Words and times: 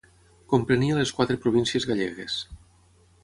Comprenia 0.53 0.95
les 0.99 1.11
quatre 1.17 1.37
províncies 1.45 1.85
gallegues: 1.91 2.39